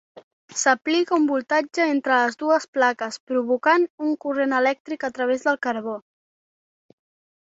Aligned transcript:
S'aplica 0.59 1.17
un 1.19 1.25
voltatge 1.31 1.83
entre 1.95 2.15
les 2.21 2.37
dues 2.43 2.65
plaques, 2.77 3.19
provocant 3.31 3.85
un 4.07 4.15
corrent 4.25 4.55
elèctric 4.61 5.05
a 5.09 5.13
través 5.19 5.45
del 5.49 5.61
carbó. 5.67 5.95